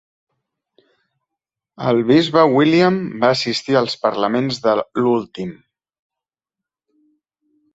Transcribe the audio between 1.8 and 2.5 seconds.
El bisbe